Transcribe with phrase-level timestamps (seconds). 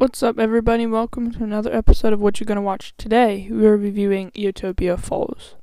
[0.00, 0.86] What's up, everybody?
[0.86, 2.94] Welcome to another episode of What You're Gonna Watch.
[2.96, 5.56] Today, we are reviewing Utopia Falls.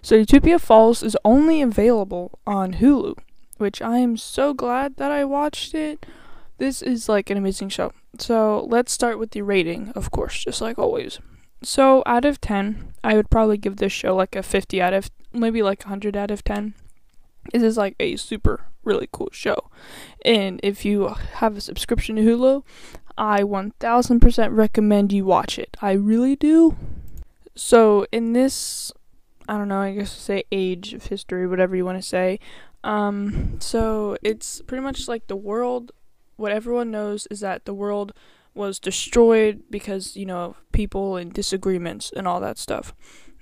[0.00, 3.18] So, Utopia Falls is only available on Hulu,
[3.58, 6.06] which I am so glad that I watched it.
[6.56, 7.92] This is like an amazing show.
[8.18, 11.18] So, let's start with the rating, of course, just like always.
[11.62, 15.10] So, out of 10, I would probably give this show like a 50 out of
[15.34, 16.72] maybe like 100 out of 10.
[17.52, 19.70] This is like a super really cool show.
[20.24, 22.62] And if you have a subscription to Hulu,
[23.18, 25.76] I 1000% recommend you watch it.
[25.80, 26.76] I really do.
[27.54, 28.92] So, in this,
[29.48, 32.38] I don't know, I guess say age of history, whatever you want to say,
[32.84, 35.92] um, so it's pretty much like the world,
[36.36, 38.12] what everyone knows is that the world
[38.54, 42.94] was destroyed because, you know, people and disagreements and all that stuff.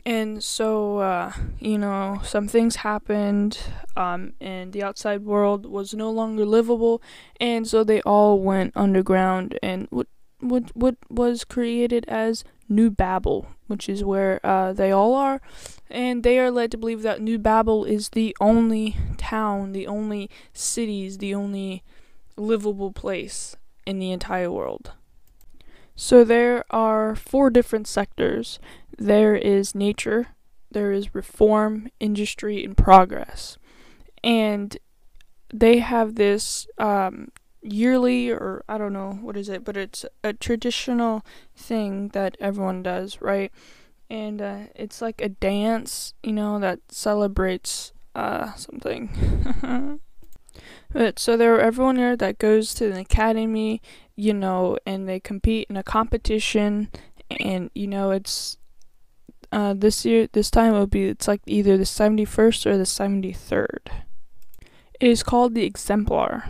[0.07, 3.59] And so, uh, you know, some things happened,
[3.97, 7.01] um, and the outside world was no longer livable,
[7.41, 10.09] and so they all went underground, and what
[10.41, 15.41] what what was created as New Babel, which is where uh, they all are,
[15.91, 20.29] and they are led to believe that New Babel is the only town, the only
[20.53, 21.83] cities, the only
[22.37, 24.93] livable place in the entire world.
[25.97, 28.59] So there are four different sectors.
[28.99, 30.29] There is nature,
[30.71, 33.59] there is reform, industry, and progress.
[34.23, 34.77] And
[35.53, 37.29] they have this um,
[37.63, 41.25] yearly, or I don't know what is it, but it's a traditional
[41.57, 43.53] thing that everyone does, right?
[44.11, 49.11] And uh, it's like a dance, you know, that celebrates uh, something.
[50.93, 53.81] but so there are everyone here that goes to an academy
[54.17, 56.89] you know, and they compete in a competition,
[57.31, 58.59] and you know, it's
[59.55, 62.83] uh, this year, this time it will be it's like either the 71st or the
[62.83, 63.87] 73rd.
[65.01, 66.45] It is called the Exemplar.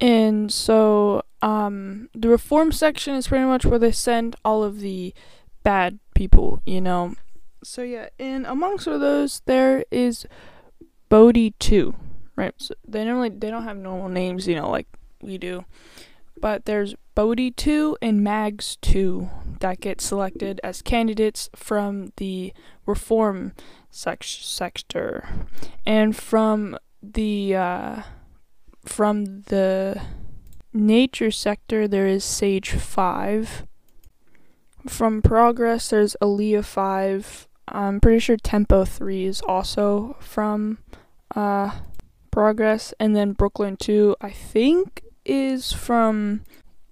[0.00, 5.14] And so, um, the reform section is pretty much where they send all of the
[5.62, 7.14] bad people, you know.
[7.64, 10.26] So yeah, and amongst those there is
[11.08, 11.94] Bodhi 2,
[12.36, 12.54] right?
[12.58, 14.86] So they normally they don't have normal names, you know, like
[15.22, 15.64] we do
[16.40, 19.28] but there's Bodhi 2 and Mags 2
[19.60, 22.52] that get selected as candidates from the
[22.86, 23.52] reform
[23.90, 25.28] sec- sector.
[25.86, 28.02] And from the uh,
[28.84, 30.00] from the
[30.72, 33.66] nature sector there is Sage 5
[34.86, 40.78] from progress there's Aliyah 5 I'm pretty sure Tempo 3 is also from
[41.34, 41.72] uh,
[42.30, 42.94] progress.
[42.98, 46.42] And then Brooklyn 2 I think is from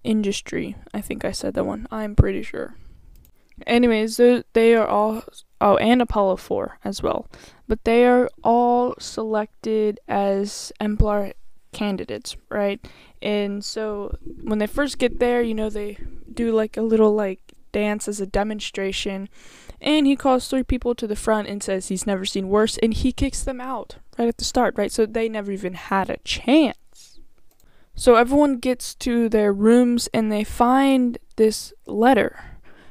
[0.06, 0.76] industry.
[0.94, 1.86] I think I said that one.
[1.90, 2.76] I'm pretty sure.
[3.66, 4.18] Anyways,
[4.52, 5.22] they are all
[5.60, 7.26] oh, and Apollo 4 as well.
[7.66, 11.32] But they are all selected as Exemplar
[11.72, 12.86] candidates, right?
[13.22, 15.98] And so when they first get there, you know, they
[16.32, 17.40] do like a little like
[17.72, 19.28] dance as a demonstration.
[19.80, 22.94] And he calls three people to the front and says he's never seen worse and
[22.94, 24.92] he kicks them out right at the start, right?
[24.92, 26.76] So they never even had a chance
[27.96, 32.38] so everyone gets to their rooms and they find this letter,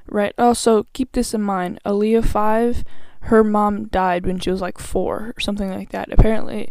[0.08, 0.34] right?
[0.38, 1.80] Also, keep this in mind.
[1.86, 2.84] Aliyah 5,
[3.22, 6.12] her mom died when she was like 4 or something like that.
[6.12, 6.70] Apparently,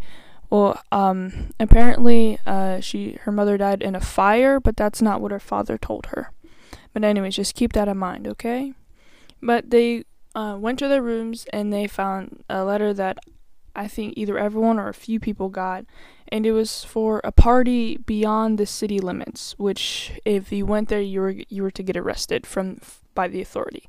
[0.50, 5.33] well, um, apparently, uh, she her mother died in a fire, but that's not what
[5.33, 6.31] her father told her.
[6.93, 8.72] But anyways, just keep that in mind, okay?
[9.43, 13.19] But they uh, went to their rooms and they found a letter that
[13.77, 15.85] I think either everyone or a few people got,
[16.29, 21.01] and it was for a party beyond the city limits, which if you went there,
[21.01, 22.81] you were you were to get arrested from
[23.15, 23.89] by the authority.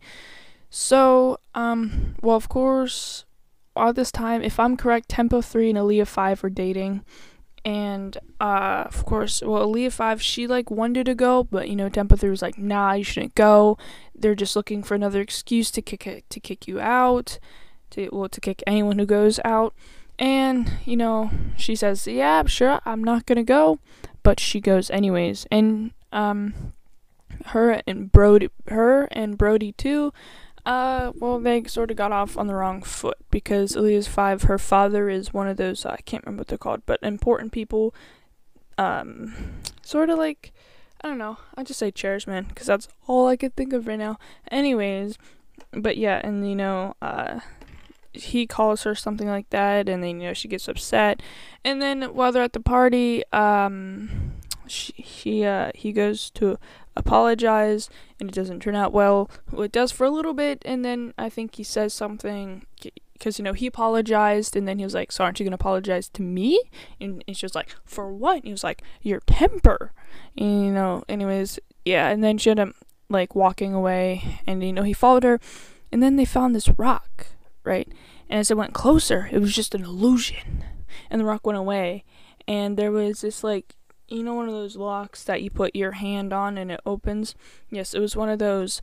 [0.69, 3.25] So, um, well, of course,
[3.75, 7.05] all this time, if I'm correct, Tempo three and Aliyah five were dating,
[7.63, 11.89] and uh, of course, well, Aliyah five she like wanted to go, but you know,
[11.89, 13.77] Tempo three was like, nah, you shouldn't go.
[14.13, 17.39] They're just looking for another excuse to kick it to kick you out
[17.95, 19.73] to well to kick anyone who goes out.
[20.17, 23.79] And you know, she says, "Yeah, sure, I'm not gonna go,"
[24.23, 25.45] but she goes anyways.
[25.51, 26.73] And um,
[27.47, 30.13] her and Brody, her and Brody too.
[30.65, 34.43] Uh, well, they sort of got off on the wrong foot because Aliyah's five.
[34.43, 37.93] Her father is one of those I can't remember what they're called, but important people.
[38.77, 40.53] Um, sort of like
[41.01, 41.37] I don't know.
[41.55, 44.17] I just say chairman because that's all I could think of right now.
[44.49, 45.17] Anyways,
[45.71, 47.41] but yeah, and you know, uh,
[48.15, 51.21] he calls her something like that, and then you know she gets upset,
[51.63, 54.33] and then while they're at the party, um,
[54.67, 56.57] she, he uh he goes to
[56.95, 57.89] apologize,
[58.19, 59.29] and it doesn't turn out well.
[59.51, 59.63] well.
[59.63, 62.65] It does for a little bit, and then I think he says something.
[63.13, 66.09] because you know he apologized and then he was like so aren't you gonna apologize
[66.09, 66.61] to me
[66.99, 69.93] and, and she was like for what and he was like your temper
[70.37, 72.75] and, you know anyways yeah and then she ended up
[73.07, 75.39] like walking away and you know he followed her
[75.93, 77.27] and then they found this rock
[77.65, 77.87] right
[78.29, 80.63] and as it went closer it was just an illusion
[81.09, 82.03] and the rock went away
[82.47, 83.75] and there was this like
[84.07, 87.35] you know one of those locks that you put your hand on and it opens
[87.69, 88.81] yes it was one of those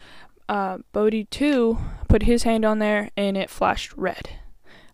[0.48, 4.30] uh, Bodhi 2 put his hand on there and it flashed red.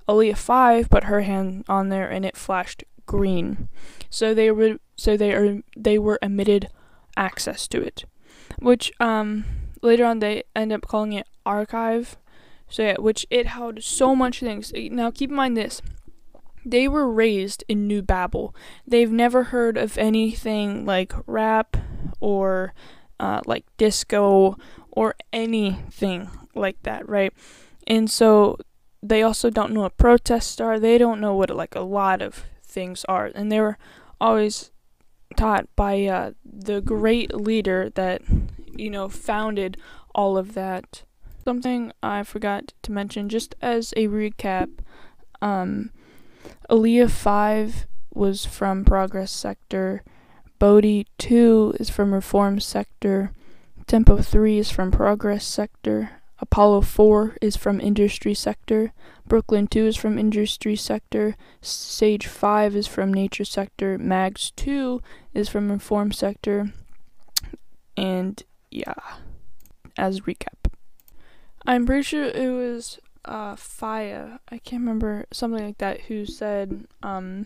[0.09, 3.69] Aliyah 5 put her hand on there and it flashed green.
[4.09, 6.69] So they were so they are they were emitted
[7.17, 8.05] access to it.
[8.61, 9.45] Which um
[9.83, 12.17] later on they end up calling it archive.
[12.69, 14.73] So yeah, which it held so much things.
[14.75, 15.81] Now keep in mind this.
[16.65, 18.55] They were raised in New Babel.
[18.87, 21.77] They've never heard of anything like rap
[22.21, 22.75] or
[23.19, 24.57] uh, like disco
[24.91, 27.33] or anything like that, right?
[27.87, 28.59] And so
[29.03, 30.79] they also don't know what protests are.
[30.79, 33.79] They don't know what like a lot of things are, and they were
[34.21, 34.71] always
[35.37, 38.23] taught by uh, the great leader that
[38.77, 39.77] you know founded
[40.15, 41.05] all of that.
[41.49, 44.69] Something I forgot to mention, just as a recap,
[45.41, 45.89] um,
[46.69, 50.03] Aliyah five was from Progress Sector.
[50.59, 53.33] Bodhi 2 is from Reform Sector.
[53.87, 56.11] Tempo 3 is from Progress Sector.
[56.39, 58.93] Apollo 4 is from Industry Sector.
[59.27, 61.35] Brooklyn 2 is from Industry Sector.
[61.63, 63.97] Sage 5 is from Nature Sector.
[63.97, 65.01] Mags 2
[65.33, 66.75] is from Reform Sector.
[67.97, 68.93] And yeah,
[69.97, 70.58] as recap.
[71.69, 76.87] I'm pretty sure it was uh, Faya, I can't remember, something like that, who said,
[77.03, 77.45] um,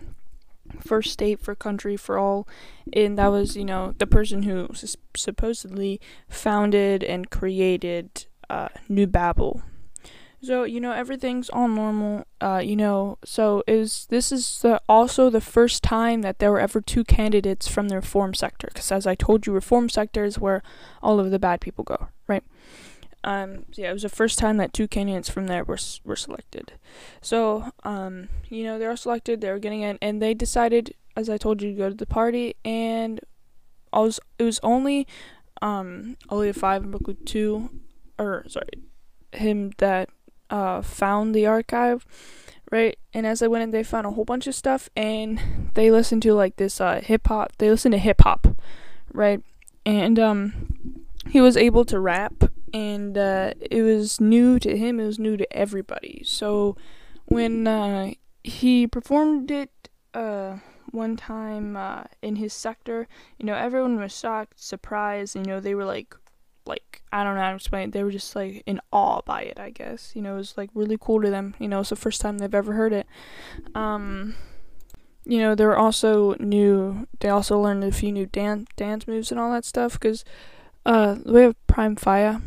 [0.80, 2.46] first state for country for all.
[2.92, 9.08] And that was you know the person who s- supposedly founded and created uh, new
[9.08, 9.62] babel.
[10.40, 13.18] So you know everything's all normal uh, you know.
[13.24, 17.66] So is this is the, also the first time that there were ever two candidates
[17.68, 20.62] from the reform sector because as i told you reform sector is where
[21.02, 22.42] all of the bad people go right
[23.24, 26.72] um, yeah, it was the first time that two candidates from there were were selected.
[27.20, 29.40] So, um, you know, they were selected.
[29.40, 32.06] They were getting in, and they decided, as I told you, to go to the
[32.06, 32.56] party.
[32.64, 33.20] And
[33.92, 35.06] I was it was only
[35.60, 37.70] um, Aliyah five and Brooklyn two,
[38.18, 38.70] or sorry,
[39.32, 40.08] him that
[40.50, 42.04] uh, found the archive,
[42.72, 42.98] right?
[43.14, 46.22] And as I went in, they found a whole bunch of stuff, and they listened
[46.22, 47.52] to like this uh, hip hop.
[47.58, 48.48] They listened to hip hop,
[49.12, 49.40] right?
[49.86, 54.98] And um, he was able to rap and uh, it was new to him.
[54.98, 56.22] It was new to everybody.
[56.24, 56.76] So
[57.26, 60.56] when uh, he performed it uh,
[60.90, 63.08] one time uh, in his sector,
[63.38, 65.36] you know, everyone was shocked, surprised.
[65.36, 66.14] You know, they were like,
[66.64, 67.88] like I don't know how to explain.
[67.88, 67.92] It.
[67.92, 69.58] They were just like in awe by it.
[69.58, 71.54] I guess you know, it was like really cool to them.
[71.58, 73.06] You know, it's the first time they've ever heard it.
[73.74, 74.34] Um,
[75.24, 77.06] you know, they were also new.
[77.20, 80.24] They also learned a few new dance dance moves and all that stuff because.
[80.84, 82.42] Uh, we have Prime Fire,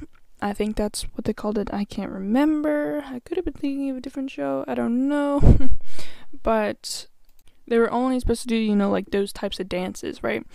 [0.46, 1.74] I think that's what they called it.
[1.74, 3.04] I can't remember.
[3.08, 4.64] I could have been thinking of a different show.
[4.68, 5.72] I don't know.
[6.44, 7.08] but
[7.68, 10.46] they were only supposed to do, you know, like those types of dances, right?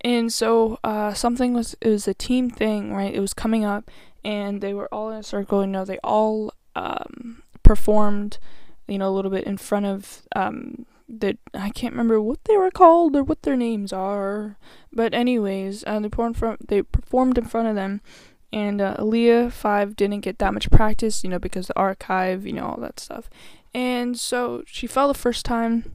[0.00, 3.12] And so uh, something was, it was a team thing, right?
[3.12, 3.90] It was coming up
[4.24, 5.62] and they were all in a circle.
[5.62, 8.38] You know, they all um, performed,
[8.86, 12.56] you know, a little bit in front of um, the, I can't remember what they
[12.56, 14.56] were called or what their names are.
[14.92, 18.02] But anyways, uh, they, performed they performed in front of them
[18.52, 22.52] and uh, Aliyah 5 didn't get that much practice, you know, because the archive, you
[22.52, 23.30] know, all that stuff.
[23.72, 25.92] And so she fell the first time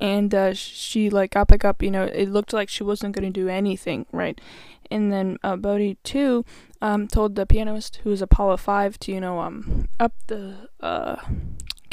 [0.00, 3.32] and uh, she like got back up, you know, it looked like she wasn't going
[3.32, 4.40] to do anything, right?
[4.90, 6.44] And then uh, Bodhi 2
[6.82, 11.16] um, told the pianist who was Apollo 5 to, you know, um, up the, uh,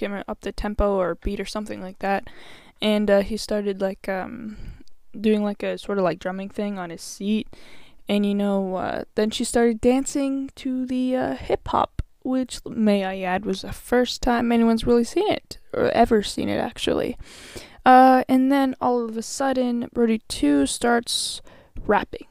[0.01, 2.27] remember, up the tempo or beat or something like that.
[2.81, 4.57] And uh, he started like um,
[5.19, 7.47] doing like a sort of like drumming thing on his seat
[8.07, 13.03] and you know, uh, then she started dancing to the uh, hip hop, which, may
[13.03, 17.17] I add, was the first time anyone's really seen it, or ever seen it actually.
[17.85, 21.41] Uh, and then all of a sudden, Brody 2 starts
[21.85, 22.25] rapping.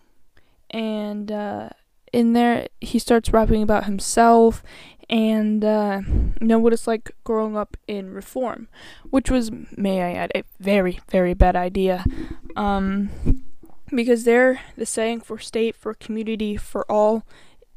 [0.70, 1.68] And uh,
[2.12, 4.62] in there, he starts rapping about himself
[5.10, 6.00] and uh,
[6.40, 8.68] you know what it's like growing up in reform,
[9.10, 12.04] which was, may I add, a very, very bad idea.
[12.56, 13.43] Um,
[13.94, 17.24] because they're the saying for state, for community, for all.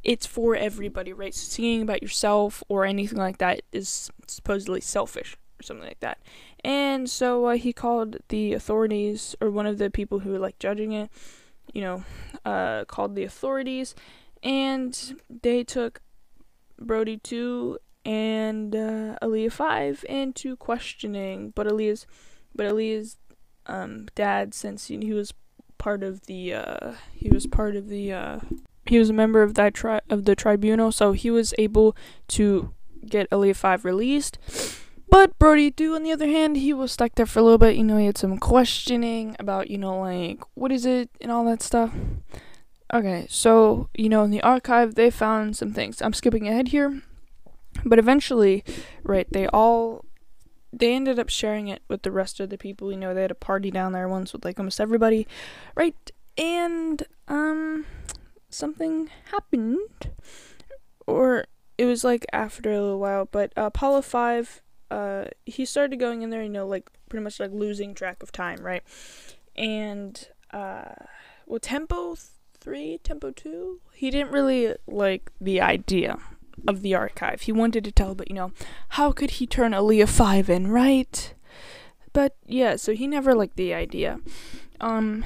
[0.03, 1.33] It's for everybody, right?
[1.33, 6.19] So singing about yourself or anything like that is supposedly selfish or something like that.
[6.63, 10.59] And so uh, he called the authorities, or one of the people who were like
[10.59, 11.11] judging it,
[11.73, 12.03] you know,
[12.45, 13.95] uh, called the authorities,
[14.43, 16.01] and they took
[16.79, 22.07] Brody 2 and uh, Aliyah Five into questioning, but Aliyah's,
[22.55, 23.17] but Aliyah's
[23.65, 25.33] um, dad, since he was
[25.87, 28.39] part of the, uh, he was part of the, uh,
[28.87, 31.95] he was a member of that tri- of the tribunal, so he was able
[32.27, 32.73] to
[33.07, 34.37] get Aliyah Five released.
[35.09, 37.77] But Brody Two, on the other hand, he was stuck there for a little bit.
[37.77, 41.45] You know, he had some questioning about, you know, like what is it and all
[41.45, 41.93] that stuff.
[42.93, 46.01] Okay, so you know, in the archive, they found some things.
[46.01, 47.01] I'm skipping ahead here,
[47.85, 48.65] but eventually,
[49.03, 49.27] right?
[49.31, 50.03] They all
[50.77, 52.91] they ended up sharing it with the rest of the people.
[52.91, 55.27] You know, they had a party down there once with like almost everybody,
[55.75, 55.95] right?
[56.37, 57.85] And um,
[58.49, 60.11] something happened,
[61.05, 61.45] or
[61.77, 63.25] it was like after a little while.
[63.25, 67.39] But uh, Apollo Five uh he started going in there you know like pretty much
[67.39, 68.83] like losing track of time right
[69.55, 70.93] and uh
[71.45, 72.15] well tempo
[72.59, 76.17] 3 tempo 2 he didn't really like the idea
[76.67, 78.51] of the archive he wanted to tell but you know
[78.89, 81.33] how could he turn Aliyah 5 in right
[82.13, 84.19] but yeah so he never liked the idea
[84.81, 85.23] um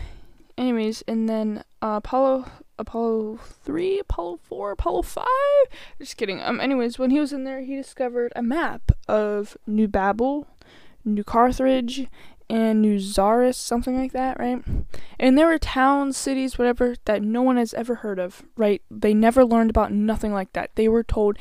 [0.57, 2.45] anyways and then uh, apollo
[2.81, 5.25] Apollo 3, Apollo 4, Apollo 5.
[5.99, 6.41] Just kidding.
[6.41, 10.47] Um anyways, when he was in there, he discovered a map of New Babel,
[11.05, 12.07] New Carthage,
[12.51, 14.63] and New Zaris, something like that, right?
[15.19, 18.81] And there were towns, cities, whatever that no one has ever heard of, right?
[18.91, 20.71] They never learned about nothing like that.
[20.75, 21.37] They were told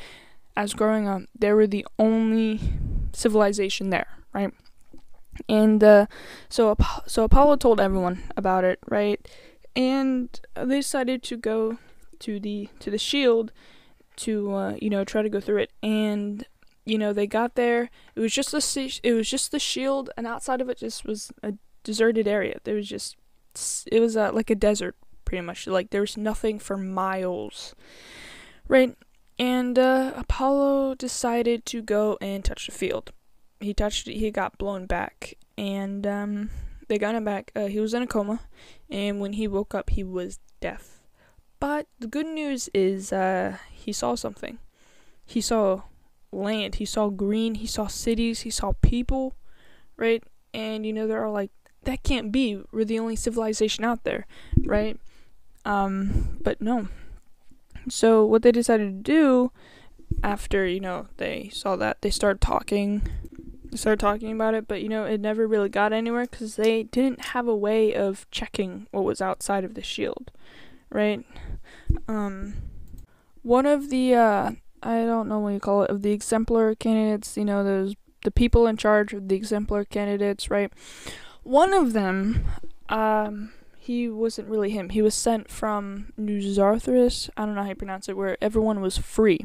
[0.55, 2.59] as growing up they were the only
[3.13, 4.53] civilization there, right?
[5.47, 6.05] And uh,
[6.49, 6.75] so
[7.05, 9.19] so Apollo told everyone about it, right?
[9.75, 11.77] and they decided to go
[12.19, 13.51] to the to the shield
[14.17, 16.45] to uh, you know try to go through it and
[16.91, 17.89] you know they got there.
[18.15, 21.31] It was just the it was just the shield and outside of it just was
[21.41, 22.59] a deserted area.
[22.65, 23.15] There was just
[23.89, 25.67] it was uh, like a desert pretty much.
[25.67, 27.75] Like there was nothing for miles.
[28.67, 28.95] Right?
[29.39, 33.11] And uh, apollo decided to go and touch the field.
[33.61, 35.35] He touched it he got blown back.
[35.57, 36.49] And um,
[36.89, 37.51] they got him back.
[37.55, 38.41] Uh, he was in a coma,
[38.89, 40.99] and when he woke up, he was deaf.
[41.59, 44.57] But the good news is uh, he saw something.
[45.25, 45.83] He saw
[46.31, 46.75] land.
[46.75, 47.55] He saw green.
[47.55, 48.41] He saw cities.
[48.41, 49.35] He saw people,
[49.97, 50.23] right?
[50.53, 51.51] And you know there are all like
[51.83, 52.61] that can't be.
[52.71, 54.27] We're the only civilization out there,
[54.63, 54.99] right?
[55.65, 56.87] Um, but no.
[57.89, 59.51] So what they decided to do
[60.23, 63.01] after you know they saw that they started talking
[63.77, 67.25] started talking about it, but you know, it never really got anywhere because they didn't
[67.27, 70.31] have a way of checking what was outside of the shield,
[70.89, 71.25] right?
[72.07, 72.55] Um,
[73.43, 74.51] one of the, uh,
[74.83, 78.31] I don't know what you call it, of the exemplar candidates, you know, those, the
[78.31, 80.71] people in charge of the exemplar candidates, right?
[81.43, 82.45] One of them,
[82.89, 84.89] um, he wasn't really him.
[84.89, 88.81] He was sent from New Zarthris, I don't know how you pronounce it, where everyone
[88.81, 89.39] was free.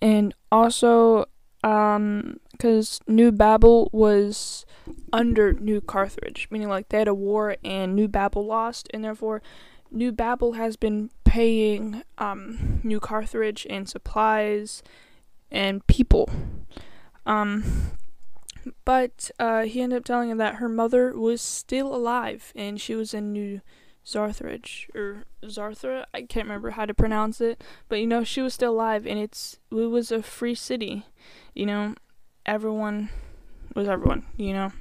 [0.00, 1.26] And also,
[1.62, 4.64] um, because New Babel was
[5.12, 9.42] under New Carthage, meaning like they had a war and New Babel lost, and therefore
[9.90, 14.82] New Babel has been paying um, New Carthage and supplies
[15.48, 16.28] and people.
[17.24, 17.92] Um,
[18.84, 22.96] but uh, he ended up telling him that her mother was still alive and she
[22.96, 23.60] was in New
[24.04, 26.04] Zarthridge or Zarthra.
[26.12, 29.16] I can't remember how to pronounce it, but you know she was still alive, and
[29.16, 31.04] it's it was a free city.
[31.54, 31.94] You know,
[32.44, 33.10] everyone
[33.76, 34.24] was everyone.
[34.36, 34.72] You know.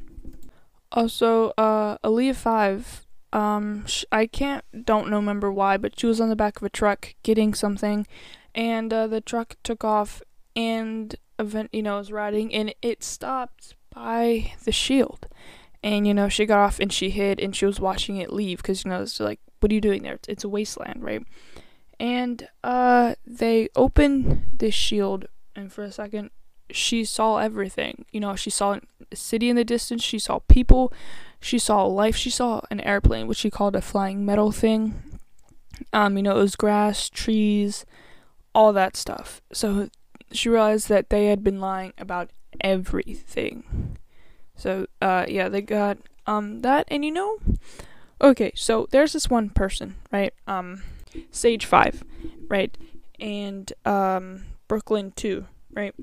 [0.92, 3.06] Also, uh, Aliyah Five.
[3.32, 6.70] Um, sh- I can't don't remember why, but she was on the back of a
[6.70, 8.08] truck getting something,
[8.56, 10.22] and uh, the truck took off,
[10.56, 15.28] and event you know was riding, and it stopped by the shield.
[15.82, 18.58] And you know she got off and she hid and she was watching it leave
[18.58, 20.16] because you know it's like what are you doing there?
[20.16, 21.26] It's, it's a wasteland right?
[22.00, 26.32] And uh they opened this shield and for a second
[26.70, 28.06] she saw everything.
[28.12, 28.78] You know she saw
[29.14, 30.92] city in the distance she saw people
[31.40, 35.02] she saw life she saw an airplane which she called a flying metal thing
[35.94, 37.86] um you know it was grass trees
[38.54, 39.90] all that stuff so
[40.32, 42.30] she realized that they had been lying about
[42.62, 43.98] everything
[44.60, 45.98] so uh yeah, they got
[46.28, 47.38] um that and you know
[48.22, 50.34] okay, so there's this one person, right?
[50.46, 50.84] Um
[51.32, 52.04] Sage 5,
[52.50, 52.78] right?
[53.20, 55.96] And um Brooklyn 2, right?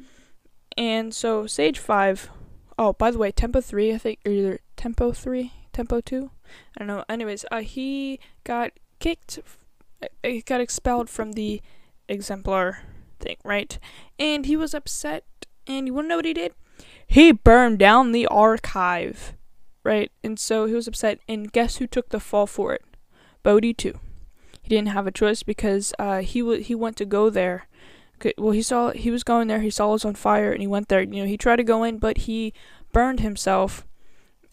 [0.76, 2.30] And so Sage 5
[2.78, 6.30] Oh, by the way, Tempo 3, I think or either Tempo 3, Tempo 2.
[6.76, 7.04] I don't know.
[7.09, 9.38] Anyways, uh he got kicked
[10.02, 11.62] uh, he got expelled from the
[12.09, 12.80] exemplar
[13.18, 13.78] thing, right?
[14.18, 15.25] And he was upset
[15.66, 16.52] and you wanna know what he did?
[17.06, 19.35] he burned down the archive,
[19.85, 20.11] right?
[20.23, 21.21] And so he was upset.
[21.28, 22.85] And guess who took the fall for it?
[23.42, 24.00] Bodhi too.
[24.62, 27.68] He didn't have a choice because uh, he w- he went to go there,
[28.38, 29.61] well, he saw he was going there.
[29.61, 31.02] He saw it was on fire, and he went there.
[31.02, 32.52] You know, he tried to go in, but he
[32.92, 33.87] burned himself,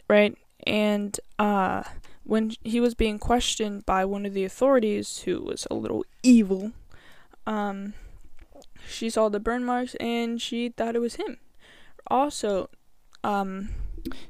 [0.10, 0.38] right?
[0.65, 1.84] And uh,
[2.24, 6.72] when he was being questioned by one of the authorities, who was a little evil,
[7.46, 7.93] um,
[8.88, 11.38] she saw the burn marks and she thought it was him.
[12.08, 12.70] Also,
[13.24, 13.70] um,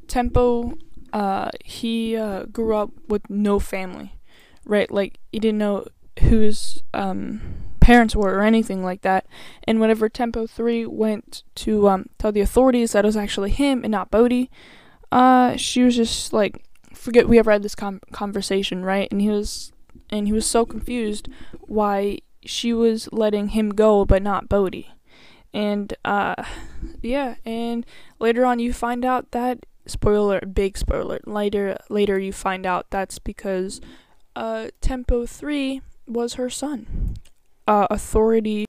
[0.08, 0.78] Tempo,
[1.12, 4.14] uh, he uh, grew up with no family,
[4.66, 4.90] right?
[4.92, 5.88] Like he didn't know
[6.20, 7.42] whose um,
[7.84, 9.26] parents were or anything like that.
[9.66, 13.84] And whenever Tempo Three went to um, tell the authorities that it was actually him
[13.84, 14.50] and not Bodhi,
[15.12, 16.64] uh, she was just like,
[16.94, 19.10] forget we ever had this com- conversation, right?
[19.12, 19.74] And he was,
[20.10, 21.28] and he was so confused
[21.60, 24.90] why she was letting him go but not Bodhi.
[25.54, 26.42] And uh,
[27.02, 27.86] yeah, and
[28.18, 31.20] later on you find out that spoiler, big spoiler.
[31.26, 33.82] Later, later you find out that's because
[34.38, 37.18] uh, Tempo Three was her son.
[37.68, 38.66] Uh, Authority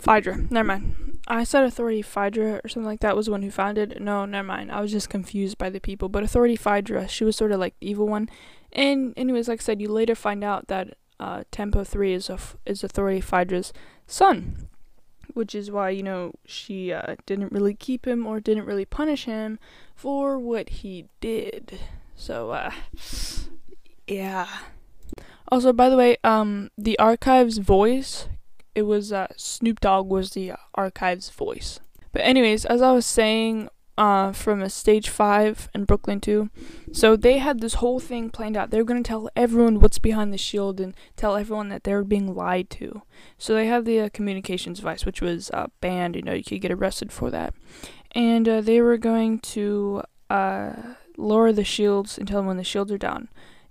[0.00, 0.46] Phaedra.
[0.50, 1.18] Never mind.
[1.26, 3.98] I said Authority Phaedra or something like that was the one who founded.
[4.00, 4.70] No, never mind.
[4.70, 6.08] I was just confused by the people.
[6.08, 8.28] But Authority Phaedra, she was sort of like the evil one.
[8.72, 12.38] And anyways, like I said, you later find out that uh, Tempo Three is a
[12.66, 13.72] is Authority Phaedra's
[14.06, 14.68] son,
[15.32, 19.24] which is why you know she uh, didn't really keep him or didn't really punish
[19.24, 19.58] him
[19.94, 21.78] for what he did.
[22.16, 22.72] So uh,
[24.06, 24.48] yeah.
[25.48, 28.28] Also, by the way, um, the archives voice,
[28.74, 31.80] it was uh, Snoop Dogg was the uh, archives voice.
[32.12, 36.50] But anyways, as I was saying, uh, from a Sage five in Brooklyn too,
[36.92, 38.70] so they had this whole thing planned out.
[38.70, 42.04] They were gonna tell everyone what's behind the shield and tell everyone that they were
[42.04, 43.02] being lied to.
[43.38, 46.16] So they have the uh, communications device, which was uh, banned.
[46.16, 47.54] You know, you could get arrested for that,
[48.12, 50.72] and uh, they were going to uh,
[51.16, 53.28] lower the shields and tell them when the shields are down.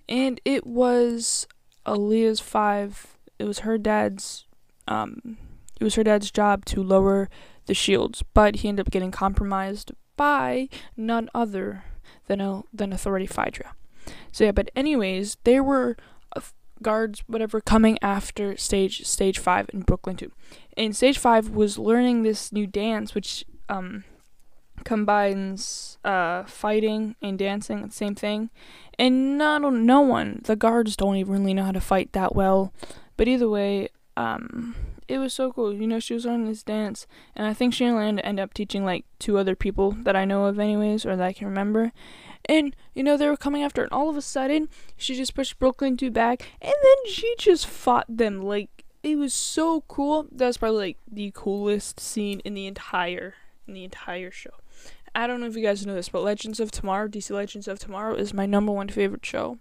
[0.08, 1.46] And it was
[1.86, 3.16] Aliyah's five.
[3.38, 4.46] It was her dad's.
[4.86, 5.38] Um,
[5.80, 7.28] it was her dad's job to lower
[7.66, 11.84] the shields, but he ended up getting compromised by none other
[12.26, 13.74] than a, than Authority Phaedra.
[14.30, 15.96] So yeah, but anyways, there were
[16.36, 16.40] uh,
[16.82, 20.32] guards, whatever, coming after Sage Sage five in Brooklyn too.
[20.76, 24.04] And Sage five was learning this new dance, which um
[24.84, 28.50] combines uh fighting and dancing, same thing.
[28.98, 32.72] And not no one, the guards don't even really know how to fight that well.
[33.16, 34.74] But either way, um
[35.08, 35.74] it was so cool.
[35.74, 38.84] You know, she was learning this dance, and I think she only ended up teaching
[38.84, 41.92] like two other people that I know of, anyways, or that I can remember.
[42.46, 45.34] And you know, they were coming after her, and all of a sudden, she just
[45.34, 48.42] pushed Brooklyn 2 back, and then she just fought them.
[48.42, 50.26] Like it was so cool.
[50.32, 53.34] That was probably like the coolest scene in the entire
[53.66, 54.50] in the entire show.
[55.14, 57.78] I don't know if you guys know this, but Legends of Tomorrow, DC Legends of
[57.78, 59.58] Tomorrow, is my number one favorite show.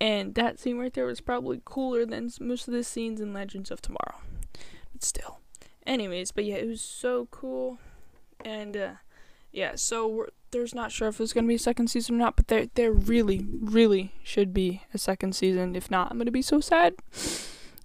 [0.00, 3.70] And that scene right there was probably cooler than most of the scenes in Legends
[3.70, 4.20] of Tomorrow.
[4.92, 5.40] But still.
[5.86, 7.78] Anyways, but yeah, it was so cool.
[8.44, 8.90] And uh,
[9.52, 12.48] yeah, so there's not sure if there's gonna be a second season or not, but
[12.48, 15.76] there there really, really should be a second season.
[15.76, 16.94] If not, I'm gonna be so sad.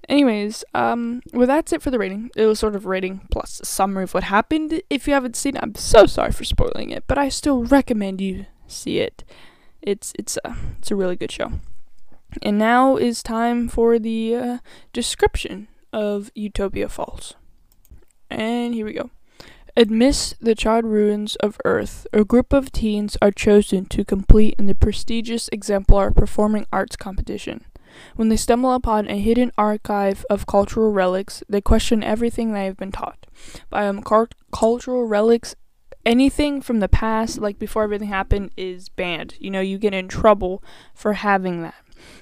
[0.10, 2.32] Anyways, um, well, that's it for the rating.
[2.36, 4.82] It was sort of rating plus a summary of what happened.
[4.90, 8.20] If you haven't seen it, I'm so sorry for spoiling it, but I still recommend
[8.20, 9.24] you see it.
[9.82, 11.54] It's it's a it's a really good show.
[12.42, 14.58] And now is time for the uh,
[14.94, 17.36] description of Utopia Falls.
[18.30, 19.10] And here we go.
[19.76, 24.68] Amidst the charred ruins of Earth, a group of teens are chosen to compete in
[24.68, 27.66] the prestigious exemplar performing arts competition.
[28.16, 32.78] When they stumble upon a hidden archive of cultural relics, they question everything they have
[32.78, 33.26] been taught.
[33.70, 34.04] By um,
[34.52, 35.56] cultural relics,
[36.06, 39.36] anything from the past, like before everything happened, is banned.
[39.40, 41.76] You know, you get in trouble for having that.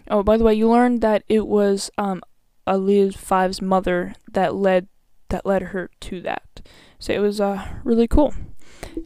[0.09, 2.21] Oh, by the way, you learned that it was um,
[2.67, 4.87] Aliyah Five's mother that led
[5.29, 6.61] that led her to that.
[6.97, 8.33] So it was uh, really cool.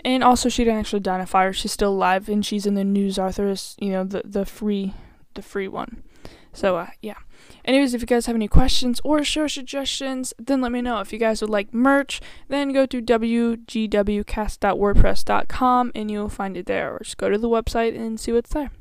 [0.05, 1.53] And also, she didn't actually die in a fire.
[1.53, 4.93] She's still alive, and she's in the news Arthur's, you know, the the free,
[5.33, 6.03] the free one.
[6.53, 7.17] So uh, yeah.
[7.65, 10.99] Anyways, if you guys have any questions or show suggestions, then let me know.
[10.99, 16.93] If you guys would like merch, then go to wgwcast.wordpress.com and you'll find it there.
[16.93, 18.71] Or just go to the website and see what's there.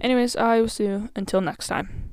[0.00, 2.11] Anyways, I will see you until next time.